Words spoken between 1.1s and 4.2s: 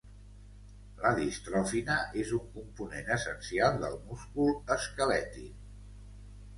distrofina és un component essencial del